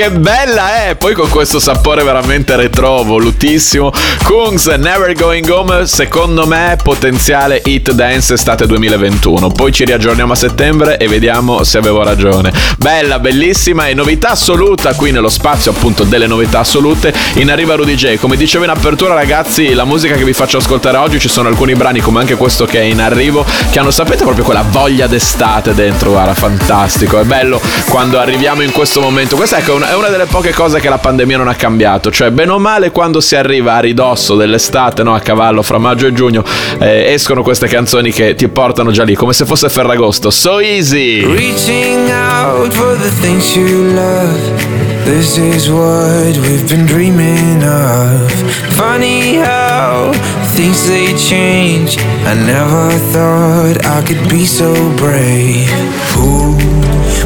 Che 0.00 0.10
bella 0.12 0.76
è! 0.76 0.79
Poi 1.00 1.14
con 1.14 1.30
questo 1.30 1.58
sapore 1.58 2.02
veramente 2.02 2.54
retro, 2.56 3.02
volutissimo. 3.02 3.90
Kungs 4.22 4.66
Never 4.66 5.14
Going 5.14 5.48
Home, 5.48 5.86
secondo 5.86 6.46
me, 6.46 6.76
potenziale 6.80 7.62
hit 7.64 7.92
dance 7.92 8.34
estate 8.34 8.66
2021. 8.66 9.48
Poi 9.48 9.72
ci 9.72 9.86
riaggiorniamo 9.86 10.34
a 10.34 10.36
settembre 10.36 10.98
e 10.98 11.08
vediamo 11.08 11.64
se 11.64 11.78
avevo 11.78 12.02
ragione. 12.02 12.52
Bella, 12.76 13.18
bellissima 13.18 13.86
e 13.86 13.94
novità 13.94 14.32
assoluta 14.32 14.92
qui 14.92 15.10
nello 15.10 15.30
spazio 15.30 15.70
appunto 15.70 16.04
delle 16.04 16.26
novità 16.26 16.58
assolute. 16.58 17.14
In 17.36 17.50
arriva 17.50 17.76
Rudy 17.76 17.94
J. 17.94 18.16
Come 18.18 18.36
dicevo 18.36 18.64
in 18.64 18.70
apertura, 18.70 19.14
ragazzi, 19.14 19.72
la 19.72 19.86
musica 19.86 20.16
che 20.16 20.24
vi 20.24 20.34
faccio 20.34 20.58
ascoltare 20.58 20.98
oggi 20.98 21.18
ci 21.18 21.30
sono 21.30 21.48
alcuni 21.48 21.74
brani 21.74 22.00
come 22.00 22.20
anche 22.20 22.36
questo 22.36 22.66
che 22.66 22.78
è 22.78 22.84
in 22.84 23.00
arrivo 23.00 23.42
che 23.70 23.78
hanno 23.78 23.90
sapete 23.90 24.22
proprio 24.22 24.44
quella 24.44 24.66
voglia 24.68 25.06
d'estate 25.06 25.72
dentro, 25.72 26.10
guarda, 26.10 26.34
fantastico. 26.34 27.18
È 27.18 27.24
bello 27.24 27.58
quando 27.88 28.18
arriviamo 28.18 28.60
in 28.60 28.70
questo 28.70 29.00
momento. 29.00 29.34
Questa 29.34 29.56
ecco, 29.56 29.80
è 29.80 29.94
una 29.94 30.08
delle 30.08 30.26
poche 30.26 30.52
cose 30.52 30.78
che 30.78 30.88
la 30.90 30.98
pandemia 30.98 31.36
non 31.36 31.48
ha 31.48 31.54
cambiato, 31.54 32.10
cioè 32.10 32.30
bene 32.30 32.50
o 32.50 32.58
male 32.58 32.90
quando 32.90 33.20
si 33.20 33.36
arriva 33.36 33.74
a 33.74 33.80
ridosso 33.80 34.34
dell'estate, 34.34 35.02
no, 35.02 35.14
a 35.14 35.20
cavallo 35.20 35.62
fra 35.62 35.78
maggio 35.78 36.06
e 36.06 36.12
giugno, 36.12 36.44
eh, 36.78 37.12
escono 37.12 37.42
queste 37.42 37.68
canzoni 37.68 38.12
che 38.12 38.34
ti 38.34 38.48
portano 38.48 38.90
già 38.90 39.04
lì, 39.04 39.14
come 39.14 39.32
se 39.32 39.46
fosse 39.46 39.68
Ferragosto. 39.68 40.30
So 40.30 40.58
easy! 40.58 41.24
Reaching 41.24 42.10
out 42.10 42.72
for 42.74 42.96
the 42.98 43.10
things 43.20 43.54
you 43.54 43.94
love. 43.94 44.80
This 45.04 45.38
is 45.38 45.68
what 45.68 46.36
we've 46.36 46.68
been 46.68 46.86
dreaming 46.86 47.62
of. 47.62 48.30
Funny 48.74 49.36
how 49.36 50.12
things 50.54 50.86
they 50.86 51.14
change. 51.16 51.98
I 52.26 52.34
never 52.34 52.90
thought 53.12 53.86
I 53.86 54.02
could 54.06 54.28
be 54.28 54.44
so 54.44 54.72
brave. 54.96 55.70
Who 56.14 56.56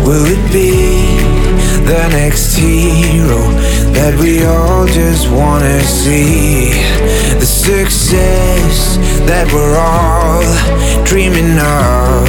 will 0.05 0.27
it 0.27 0.53
be? 0.53 0.94
The 1.85 2.09
next 2.09 2.57
hero 2.57 3.43
that 3.93 4.17
we 4.19 4.43
all 4.47 4.87
just 4.87 5.31
wanna 5.31 5.81
see. 5.83 6.73
The 7.39 7.45
success 7.45 8.97
that 9.29 9.53
we're 9.53 9.77
all 9.77 10.41
dreaming 11.05 11.59
of. 11.61 12.25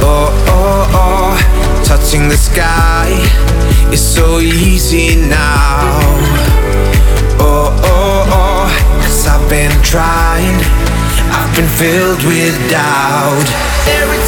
Oh, 0.00 0.32
oh, 0.48 0.88
oh, 0.96 1.82
touching 1.84 2.30
the 2.30 2.36
sky 2.38 3.12
is 3.92 4.00
so 4.00 4.40
easy 4.40 5.16
now. 5.28 6.00
Oh, 7.38 7.68
oh, 7.84 8.24
oh, 8.40 9.00
cause 9.04 9.26
I've 9.28 9.46
been 9.50 9.76
trying, 9.82 10.56
I've 11.28 11.54
been 11.54 11.68
filled 11.76 12.24
with 12.24 12.56
doubt. 12.70 13.48
Every 14.00 14.20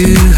it's 0.00 0.37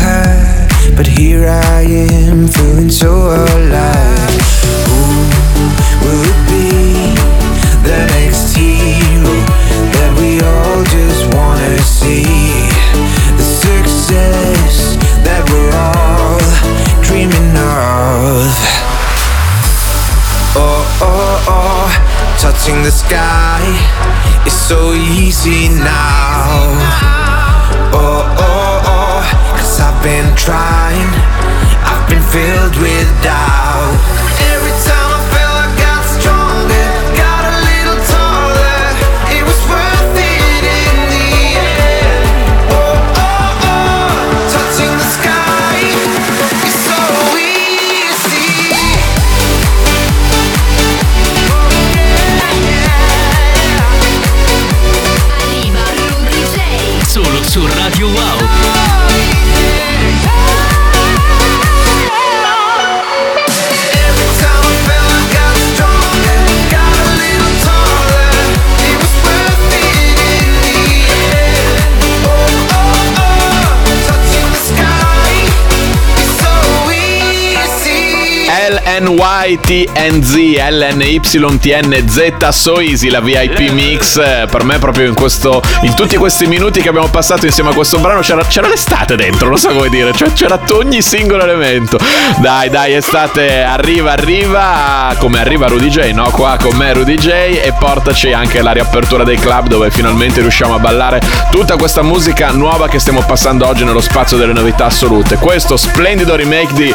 LNYTNZ, 79.00 80.34
LNYTNZ, 80.70 82.48
So 82.48 82.80
Easy, 82.80 83.08
la 83.08 83.20
VIP 83.20 83.70
Mix. 83.70 84.16
Eh, 84.16 84.46
Per 84.50 84.64
me, 84.64 84.78
proprio 84.78 85.06
in 85.06 85.14
questo. 85.14 85.62
In 85.82 85.94
tutti 85.94 86.16
questi 86.16 86.46
minuti 86.46 86.82
che 86.82 86.88
abbiamo 86.88 87.08
passato 87.08 87.46
insieme 87.46 87.70
a 87.70 87.72
questo 87.72 87.98
brano, 87.98 88.20
c'era, 88.20 88.44
c'era 88.44 88.68
l'estate 88.68 89.16
dentro, 89.16 89.48
non 89.48 89.58
so 89.58 89.68
come 89.68 89.88
dire. 89.88 90.12
Cioè, 90.12 90.32
c'era 90.32 90.60
ogni 90.72 91.00
singolo 91.00 91.42
elemento. 91.42 91.98
Dai, 92.38 92.68
dai, 92.68 92.92
estate 92.94 93.62
arriva, 93.62 94.12
arriva. 94.12 95.14
Come 95.18 95.40
arriva 95.40 95.66
Rudy 95.66 95.88
J, 95.88 96.12
no? 96.12 96.28
Qua 96.30 96.58
con 96.60 96.76
me 96.76 96.92
Rudy 96.92 97.16
J. 97.16 97.28
E 97.62 97.72
portaci 97.78 98.32
anche 98.32 98.60
la 98.60 98.72
riapertura 98.72 99.24
dei 99.24 99.38
club 99.38 99.68
dove 99.68 99.90
finalmente 99.90 100.40
riusciamo 100.40 100.74
a 100.74 100.78
ballare 100.78 101.20
tutta 101.50 101.76
questa 101.76 102.02
musica 102.02 102.50
nuova 102.50 102.88
che 102.88 102.98
stiamo 102.98 103.22
passando 103.22 103.66
oggi 103.66 103.84
nello 103.84 104.00
spazio 104.00 104.36
delle 104.36 104.52
novità 104.52 104.86
assolute. 104.86 105.36
Questo 105.36 105.76
splendido 105.76 106.36
remake 106.36 106.72
di 106.74 106.88
I 106.88 106.94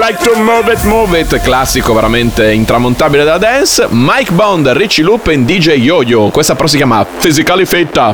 Like 0.00 0.22
to 0.22 0.38
Move 0.38 0.72
It, 0.72 0.82
Move 0.84 1.20
It, 1.20 1.40
classico 1.42 1.92
veramente 1.92 2.52
intramontabile 2.52 3.24
della 3.24 3.38
dance. 3.38 3.86
Mike 3.90 4.32
Bond, 4.32 4.68
Richie 4.68 5.04
Loop 5.04 5.26
e 5.28 5.44
DJ 5.44 5.72
Yo-Yo. 5.72 6.30
Questa 6.30 6.54
però 6.54 6.68
si 6.68 6.76
chiama 6.76 7.04
Physically 7.04 7.66
Fit. 7.66 7.96
All 7.98 8.12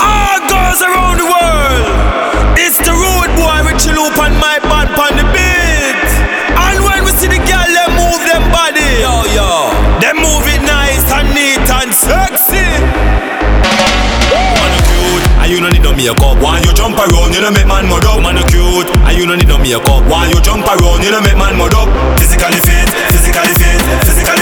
girls 0.49 0.81
around 0.81 1.19
the 1.19 1.25
world. 1.25 2.59
It's 2.59 2.79
the 2.79 2.91
road 2.91 3.33
boy 3.37 3.71
Richie 3.71 3.93
Loop 3.93 4.19
and 4.19 4.35
my 4.37 4.59
band 4.69 4.89
makeup. 16.09 16.41
When 16.41 16.63
you 16.65 16.73
jump 16.73 16.97
around, 16.97 17.35
you 17.35 17.41
no 17.41 17.51
make 17.51 17.67
man 17.67 17.89
mud 17.89 18.05
up. 18.05 18.21
Man, 18.23 18.41
cute, 18.49 18.89
and 19.05 19.17
you 19.17 19.27
no 19.27 19.35
need 19.37 19.49
no 19.49 19.59
makeup. 19.59 20.05
When 20.09 20.31
you 20.31 20.41
jump 20.41 20.65
around, 20.65 21.05
you 21.05 21.11
no 21.11 21.21
make 21.21 21.37
man 21.37 21.57
mud 21.57 21.75
up. 21.75 21.89
Physically 22.19 22.61
fit, 22.65 22.89
physically 23.13 23.53
fit, 23.61 23.81
physically, 24.05 24.38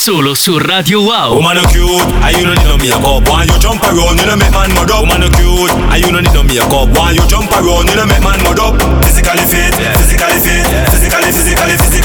Solo 0.00 0.34
su 0.34 0.58
Radio 0.58 1.02
Wow. 1.02 1.36
Woman 1.36 1.58
you 1.60 1.68
cute, 1.68 2.08
and 2.24 2.32
you 2.32 2.46
no 2.48 2.54
need 2.54 2.64
no 2.64 2.78
makeup. 2.80 3.20
When 3.28 3.44
you 3.44 3.58
jump 3.60 3.84
around, 3.84 4.16
you 4.16 4.24
no 4.24 4.34
make 4.34 4.48
man 4.48 4.72
mud 4.72 4.88
up. 4.88 5.04
Woman 5.04 5.20
you 5.20 5.28
cute, 5.36 5.68
and 5.68 6.00
you 6.00 6.08
no 6.08 6.24
need 6.24 6.32
no 6.32 6.40
makeup. 6.40 6.88
When 6.88 7.12
you 7.12 7.20
jump 7.28 7.52
around, 7.52 7.84
you 7.84 8.00
no 8.00 8.08
make 8.08 8.24
man 8.24 8.40
mud 8.40 8.56
up. 8.64 8.80
Physically 9.04 9.44
fit, 9.44 9.76
physically 10.00 10.40
fit, 10.40 10.64
physically, 10.88 11.28
physically 11.36 11.76
physically 11.76 11.99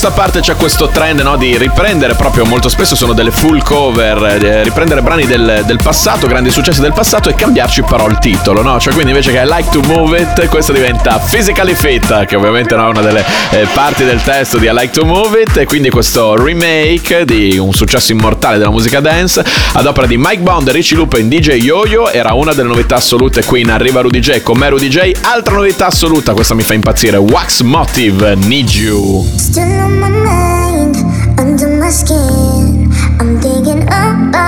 questa 0.00 0.14
parte 0.14 0.38
c'è 0.38 0.54
questo 0.54 0.86
trend 0.86 1.18
no, 1.22 1.36
di 1.36 1.58
riprendere 1.58 2.14
proprio 2.14 2.44
molto 2.44 2.68
spesso 2.68 2.94
sono 2.94 3.14
delle 3.14 3.32
full 3.32 3.60
cover, 3.64 4.38
eh, 4.40 4.62
riprendere 4.62 5.02
brani 5.02 5.26
del, 5.26 5.64
del 5.66 5.80
passato, 5.82 6.28
grandi 6.28 6.52
successi 6.52 6.80
del 6.80 6.92
passato 6.92 7.28
e 7.28 7.34
cambiarci 7.34 7.82
però 7.82 8.06
il 8.06 8.20
titolo, 8.20 8.62
no? 8.62 8.78
Cioè 8.78 8.92
quindi 8.92 9.10
invece 9.10 9.32
che 9.32 9.38
I 9.38 9.46
like 9.46 9.70
to 9.72 9.80
move 9.80 10.16
it, 10.16 10.46
questo 10.46 10.70
diventa 10.70 11.18
physically 11.18 11.74
fit, 11.74 12.26
che 12.26 12.36
ovviamente 12.36 12.76
no, 12.76 12.86
è 12.86 12.90
una 12.90 13.00
delle 13.00 13.24
eh, 13.50 13.66
parti 13.74 14.04
del 14.04 14.22
testo 14.22 14.58
di 14.58 14.66
I 14.66 14.70
like 14.72 14.90
to 14.90 15.04
move 15.04 15.40
it 15.40 15.56
e 15.56 15.64
quindi 15.64 15.90
questo 15.90 16.36
remake 16.36 17.24
di 17.24 17.58
un 17.58 17.72
successo 17.72 18.12
immortale 18.12 18.58
della 18.58 18.70
musica 18.70 19.00
dance 19.00 19.44
ad 19.72 19.84
opera 19.84 20.06
di 20.06 20.16
Mike 20.16 20.42
Bond 20.42 20.70
Richie 20.70 20.96
Lupin 20.96 21.28
DJ 21.28 21.54
Yo-Yo 21.54 22.08
era 22.08 22.34
una 22.34 22.52
delle 22.52 22.68
novità 22.68 22.96
assolute 22.96 23.44
qui 23.44 23.62
in 23.62 23.70
Arriva 23.70 24.00
Rudy 24.00 24.20
J 24.20 24.42
con 24.42 24.58
me 24.58 24.68
Rudy 24.68 24.86
J 24.86 25.10
altra 25.22 25.54
novità 25.54 25.86
assoluta 25.86 26.34
questa 26.34 26.54
mi 26.54 26.62
fa 26.62 26.74
impazzire 26.74 27.16
Wax 27.16 27.62
Motive 27.62 28.36
Need 28.36 28.68
You 28.70 29.28
my 29.88 30.10
mind, 30.10 30.96
under 31.38 31.68
my 31.78 31.90
skin. 31.90 32.92
I'm 33.20 33.40
thinking 33.40 33.82
about 33.82 34.47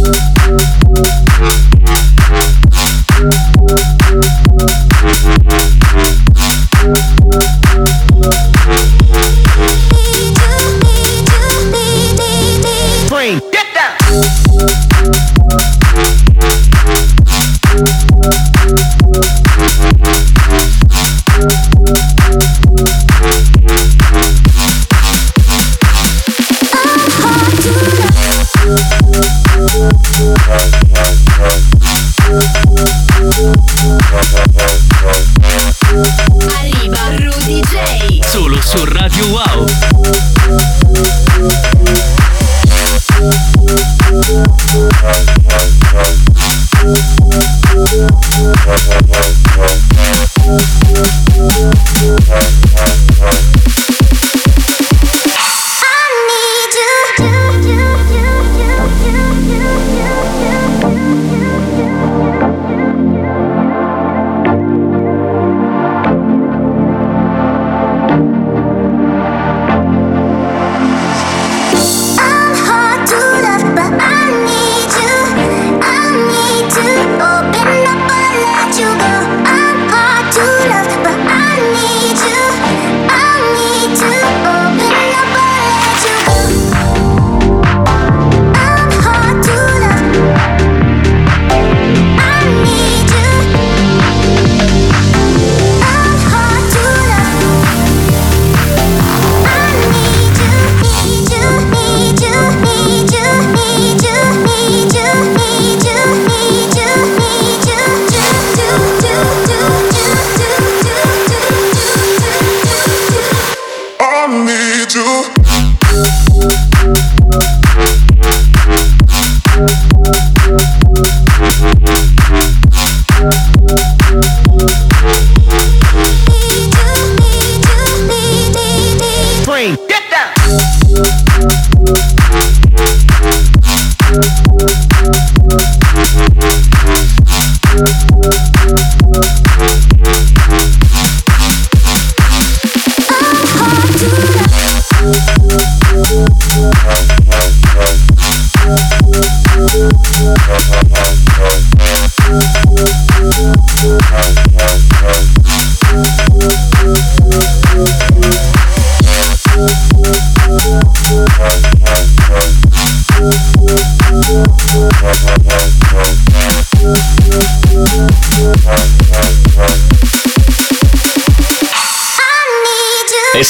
Música 0.00 1.29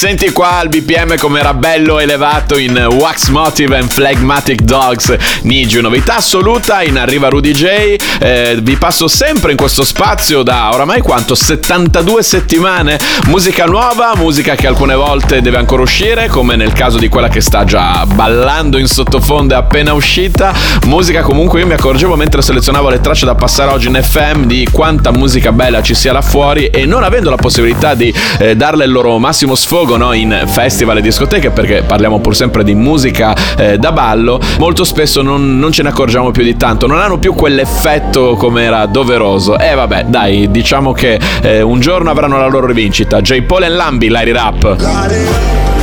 senti 0.00 0.32
qua 0.32 0.62
il 0.62 0.70
BPM 0.70 1.18
come 1.18 1.40
era 1.40 1.52
bello 1.52 1.98
elevato 1.98 2.56
in 2.56 2.74
Wax 2.90 3.28
Motive 3.28 3.76
and 3.76 3.92
Phlegmatic 3.92 4.62
Dogs. 4.62 5.14
Niji, 5.42 5.78
novità 5.82 6.16
assoluta 6.16 6.82
in 6.82 6.96
Arriva 6.96 7.28
Rudy 7.28 7.52
J. 7.52 7.96
Eh, 8.18 8.58
vi 8.62 8.76
passo 8.76 9.08
sempre 9.08 9.50
in 9.50 9.58
questo 9.58 9.84
spazio 9.84 10.42
da 10.42 10.70
oramai 10.72 11.02
quanto? 11.02 11.34
72 11.34 12.22
settimane. 12.22 12.98
Musica 13.26 13.66
nuova, 13.66 14.14
musica 14.16 14.54
che 14.54 14.66
alcune 14.66 14.94
volte 14.94 15.42
deve 15.42 15.58
ancora 15.58 15.82
uscire, 15.82 16.28
come 16.28 16.56
nel 16.56 16.72
caso 16.72 16.96
di 16.96 17.08
quella 17.08 17.28
che 17.28 17.42
sta 17.42 17.64
già 17.64 18.06
ballando 18.06 18.78
in 18.78 18.86
sottofondo 18.86 19.52
è 19.52 19.58
appena 19.58 19.92
uscita. 19.92 20.54
Musica 20.86 21.20
comunque 21.20 21.60
io 21.60 21.66
mi 21.66 21.74
accorgevo 21.74 22.16
mentre 22.16 22.40
selezionavo 22.40 22.88
le 22.88 23.02
tracce 23.02 23.26
da 23.26 23.34
passare 23.34 23.70
oggi 23.70 23.88
in 23.88 24.00
FM 24.02 24.44
di 24.44 24.66
quanta 24.72 25.10
musica 25.10 25.52
bella 25.52 25.82
ci 25.82 25.94
sia 25.94 26.12
là 26.12 26.22
fuori 26.22 26.68
e 26.68 26.86
non 26.86 27.02
avendo 27.02 27.28
la 27.28 27.36
possibilità 27.36 27.92
di 27.92 28.10
eh, 28.38 28.56
darle 28.56 28.84
il 28.84 28.92
loro 28.92 29.18
massimo 29.18 29.54
sfogo 29.54 29.88
no, 29.96 30.12
in 30.12 30.44
festival 30.46 30.98
e 30.98 31.02
discoteche, 31.02 31.50
perché 31.50 31.82
parliamo 31.82 32.20
pur 32.20 32.34
sempre 32.34 32.64
di 32.64 32.74
musica 32.74 33.34
eh, 33.56 33.78
da 33.78 33.92
ballo, 33.92 34.40
molto 34.58 34.84
spesso 34.84 35.22
non, 35.22 35.58
non 35.58 35.72
ce 35.72 35.82
ne 35.82 35.88
accorgiamo 35.88 36.30
più 36.30 36.42
di 36.42 36.56
tanto, 36.56 36.86
non 36.86 36.98
hanno 36.98 37.18
più 37.18 37.34
quell'effetto 37.34 38.34
come 38.36 38.62
era 38.62 38.86
doveroso. 38.86 39.58
E 39.58 39.74
vabbè, 39.74 40.04
dai, 40.04 40.50
diciamo 40.50 40.92
che 40.92 41.18
eh, 41.42 41.62
un 41.62 41.80
giorno 41.80 42.10
avranno 42.10 42.38
la 42.38 42.48
loro 42.48 42.66
rivincita. 42.66 43.20
J. 43.20 43.42
Paul 43.42 43.64
e 43.64 43.68
Lambi, 43.68 44.08
Larry 44.08 44.32
Rap. 44.32 45.79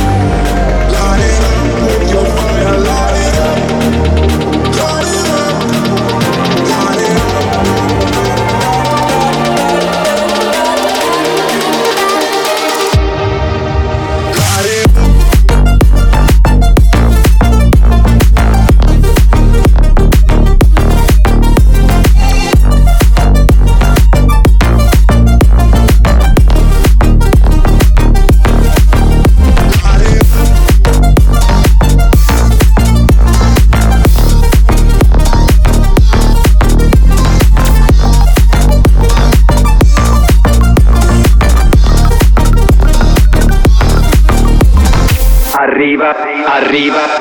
Arriva, 46.68 47.17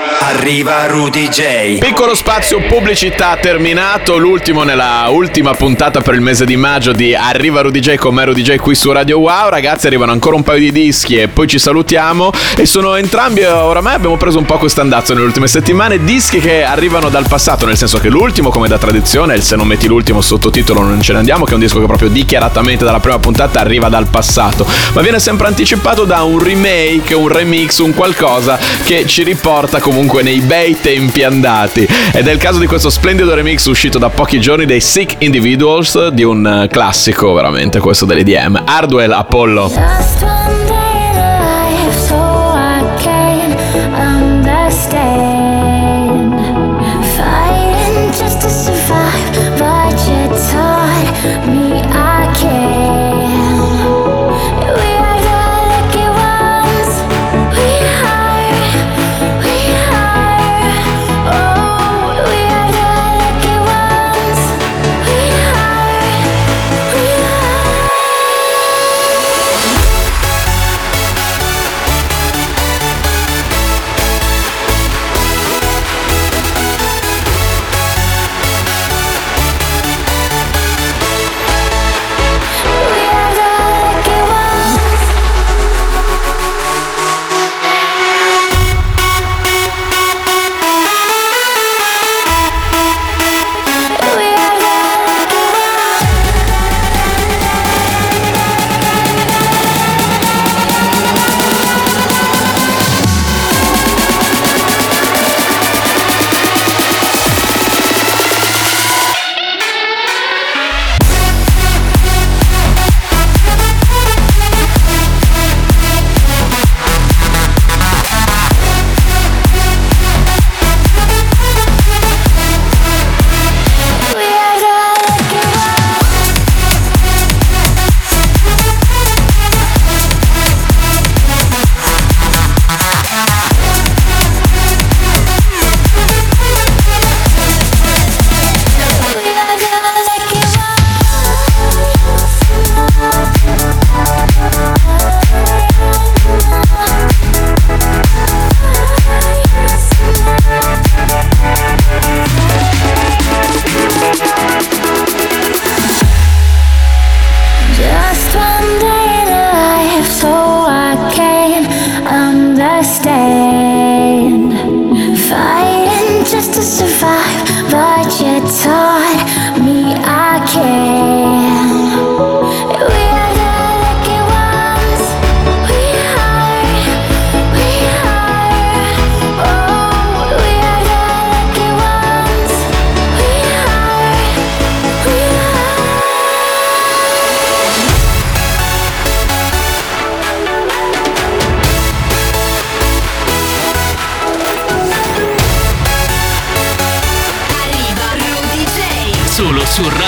arriva 0.47 0.87
Rudy 0.87 1.27
J. 1.27 1.79
Piccolo 1.79 2.15
spazio 2.15 2.61
pubblicità 2.61 3.35
terminato, 3.35 4.17
l'ultimo 4.17 4.63
nella 4.63 5.07
ultima 5.09 5.53
puntata 5.53 5.99
per 5.99 6.13
il 6.13 6.21
mese 6.21 6.45
di 6.45 6.55
maggio 6.55 6.93
di 6.93 7.13
Arriva 7.13 7.59
Rudy 7.59 7.81
J 7.81 7.95
con 7.95 8.15
me 8.15 8.23
Rudy 8.23 8.43
J 8.43 8.55
qui 8.55 8.73
su 8.73 8.89
Radio 8.93 9.19
Wow. 9.19 9.49
Ragazzi, 9.49 9.87
arrivano 9.87 10.13
ancora 10.13 10.37
un 10.37 10.43
paio 10.43 10.59
di 10.59 10.71
dischi 10.71 11.17
e 11.17 11.27
poi 11.27 11.47
ci 11.47 11.59
salutiamo. 11.59 12.31
E 12.55 12.65
sono 12.65 12.95
entrambi, 12.95 13.43
oramai 13.43 13.95
abbiamo 13.95 14.15
preso 14.15 14.37
un 14.37 14.45
po' 14.45 14.57
quest'andazzo 14.57 15.13
nelle 15.13 15.25
ultime 15.25 15.49
settimane, 15.49 16.01
dischi 16.01 16.39
che 16.39 16.63
arrivano 16.63 17.09
dal 17.09 17.27
passato, 17.27 17.65
nel 17.65 17.75
senso 17.75 17.97
che 17.97 18.07
l'ultimo, 18.07 18.49
come 18.49 18.69
da 18.69 18.77
tradizione, 18.77 19.35
il 19.35 19.43
Se 19.43 19.57
non 19.57 19.67
metti 19.67 19.87
l'ultimo 19.87 20.21
sottotitolo 20.21 20.79
non 20.81 21.01
ce 21.01 21.11
ne 21.11 21.17
andiamo, 21.17 21.43
che 21.43 21.51
è 21.51 21.55
un 21.55 21.59
disco 21.59 21.81
che 21.81 21.87
proprio 21.87 22.07
dichiaratamente 22.07 22.85
dalla 22.85 23.01
prima 23.01 23.19
puntata 23.19 23.59
arriva 23.59 23.89
dal 23.89 24.07
passato, 24.07 24.65
ma 24.93 25.01
viene 25.01 25.19
sempre 25.19 25.47
anticipato 25.47 26.05
da 26.05 26.23
un 26.23 26.41
remake, 26.41 27.13
un 27.13 27.27
remix, 27.27 27.79
un 27.79 27.93
qualcosa 27.93 28.57
che 28.85 29.05
ci 29.07 29.23
riporta 29.23 29.81
comunque 29.81 30.23
nei 30.23 30.35
bei 30.41 30.77
tempi 30.79 31.23
andati. 31.23 31.87
Ed 32.13 32.27
è 32.27 32.31
il 32.31 32.39
caso 32.39 32.59
di 32.59 32.67
questo 32.67 32.89
splendido 32.89 33.33
remix 33.33 33.65
uscito 33.65 33.97
da 33.97 34.09
pochi 34.09 34.39
giorni 34.39 34.65
dei 34.65 34.81
Sick 34.81 35.15
Individuals 35.19 36.09
di 36.09 36.23
un 36.23 36.45
eh, 36.45 36.67
classico 36.67 37.33
veramente 37.33 37.79
questo 37.79 38.05
dell'EDM. 38.05 38.63
Hardwell 38.65 39.11
Apollo. 39.11 39.71
Just 39.73 40.21
one 40.23 40.65
day 40.65 42.26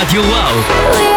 su 0.10 0.16
Radio 0.16 0.24
Wow. 0.24 1.09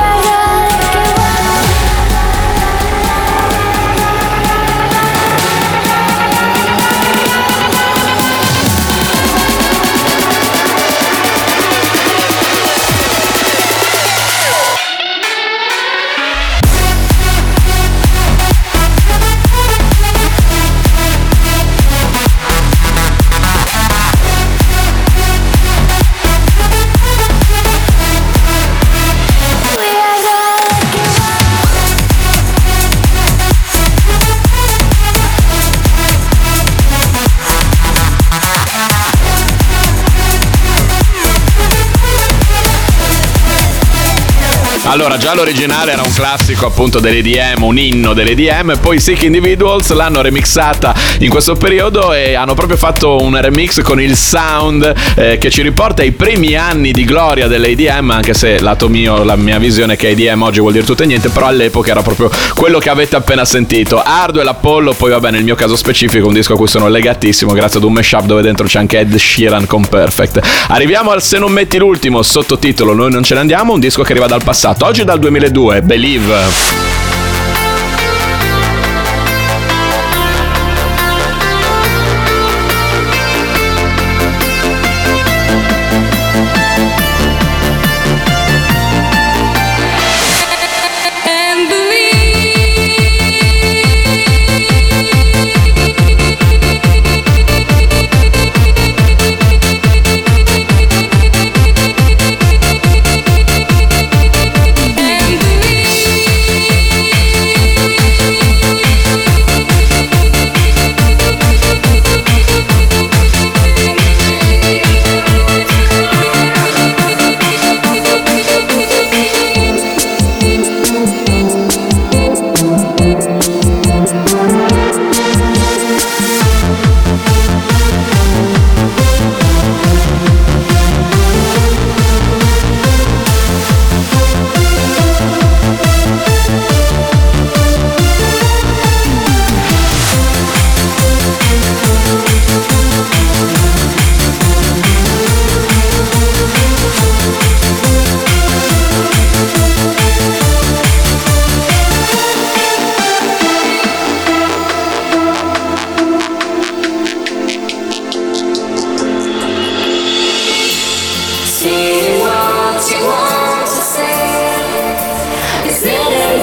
Allora, 44.93 45.17
già 45.17 45.35
l'originale 45.35 45.93
era 45.93 46.03
un 46.03 46.13
classico 46.13 46.67
appunto 46.67 47.01
dell'EDM, 47.01 47.63
un 47.63 47.79
inno 47.79 48.13
dell'EDM, 48.13 48.77
poi 48.79 49.01
Sick 49.01 49.23
Individuals 49.23 49.91
l'hanno 49.93 50.21
remixata 50.21 50.95
in 51.21 51.31
questo 51.31 51.55
periodo 51.55 52.13
e 52.13 52.35
hanno 52.35 52.53
proprio 52.53 52.77
fatto 52.77 53.17
un 53.17 53.41
remix 53.41 53.81
con 53.81 53.99
il 54.03 54.15
sound 54.15 54.93
eh, 55.15 55.39
che 55.39 55.51
ci 55.51 55.63
riporta 55.63 56.03
ai 56.03 56.13
primi 56.13 56.57
anni 56.57 56.91
di 56.91 57.05
gloria 57.05 57.49
dell'EDM, 57.49 58.11
anche 58.11 58.35
se 58.35 58.61
lato 58.61 58.91
mio, 58.91 59.25
la 59.25 59.35
mia 59.35 59.59
visione 59.59 59.97
che 59.97 60.11
EDM 60.11 60.43
oggi 60.43 60.61
vuol 60.61 60.73
dire 60.73 60.85
tutto 60.85 61.05
e 61.05 61.07
niente, 61.07 61.31
però 61.31 61.47
all'epoca 61.47 61.91
era 61.91 62.03
proprio 62.03 62.31
quello 62.55 62.79
che 62.79 62.91
avete 62.91 63.17
appena 63.17 63.47
sentito. 63.47 63.99
Hardwell, 63.99 64.47
Apollo, 64.47 64.93
poi 64.93 65.13
vabbè 65.13 65.31
nel 65.31 65.43
mio 65.43 65.55
caso 65.55 65.75
specifico 65.75 66.27
un 66.27 66.35
disco 66.35 66.53
a 66.53 66.57
cui 66.57 66.69
sono 66.69 66.89
legatissimo 66.89 67.55
grazie 67.55 67.79
ad 67.79 67.87
un 67.87 67.95
mashup 67.95 68.25
dove 68.25 68.43
dentro 68.43 68.67
c'è 68.67 68.79
anche 68.79 68.99
Ed 68.99 69.17
Sheeran 69.17 69.65
con 69.65 69.89
Perfect. 69.89 70.39
Arriviamo 70.69 71.13
al 71.13 71.23
Se 71.23 71.39
non 71.39 71.51
metti 71.51 71.79
l'ultimo, 71.79 72.21
sottotitolo 72.21 72.93
Noi 72.93 73.11
non 73.11 73.23
ce 73.23 73.33
ne 73.33 73.41
andiamo, 73.41 73.73
un 73.73 73.81
disco 73.81 74.03
che 74.03 74.13
arriva 74.13 74.27
dal 74.27 74.45
passato, 74.45 74.81
oggi 74.87 75.05
dal 75.05 75.19
2002, 75.19 75.83
Believe. 75.83 76.92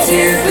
To 0.09 0.48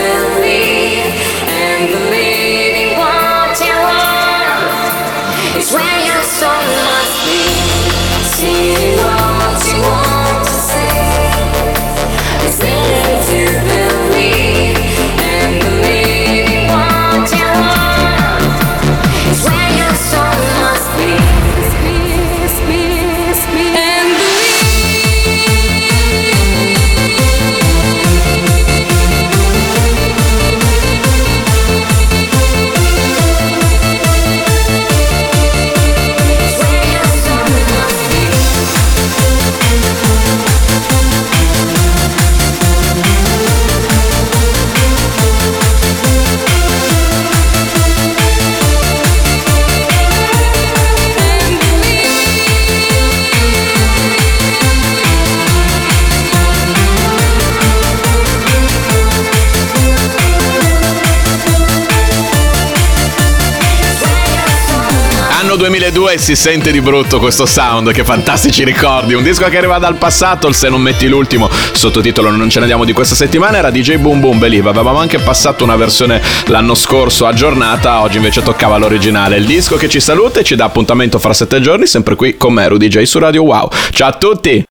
2 65.99 66.17
si 66.17 66.37
sente 66.37 66.71
di 66.71 66.81
brutto 66.81 67.19
questo 67.19 67.45
sound, 67.45 67.91
che 67.91 68.05
fantastici 68.05 68.63
ricordi. 68.63 69.15
Un 69.15 69.25
disco 69.25 69.49
che 69.49 69.57
arriva 69.57 69.79
dal 69.79 69.97
passato, 69.97 70.53
Se 70.53 70.69
non 70.69 70.81
metti 70.81 71.09
l'ultimo, 71.09 71.51
sottotitolo 71.73 72.31
Non 72.31 72.49
ce 72.49 72.59
ne 72.59 72.67
andiamo 72.67 72.85
di 72.85 72.93
questa 72.93 73.17
settimana, 73.17 73.59
era 73.59 73.71
DJ 73.71 73.97
Boom 73.97 74.21
Boom 74.21 74.39
Believe. 74.39 74.69
Avevamo 74.69 75.01
anche 75.01 75.19
passato 75.19 75.65
una 75.65 75.75
versione 75.75 76.23
l'anno 76.47 76.77
scorso 76.77 77.27
aggiornata, 77.27 78.01
oggi 78.01 78.19
invece 78.19 78.43
toccava 78.43 78.79
l'originale. 78.79 79.39
Il 79.39 79.45
disco 79.45 79.75
che 79.75 79.89
ci 79.89 79.99
saluta 79.99 80.39
e 80.39 80.45
ci 80.45 80.55
dà 80.55 80.67
appuntamento 80.67 81.19
fra 81.19 81.33
sette 81.33 81.61
giorni, 81.61 81.89
sempre 81.89 82.15
qui 82.15 82.37
con 82.37 82.53
me, 82.53 82.69
Rudy 82.69 82.87
J 82.87 83.03
su 83.03 83.19
Radio 83.19 83.43
Wow. 83.43 83.69
Ciao 83.91 84.09
a 84.09 84.13
tutti! 84.13 84.65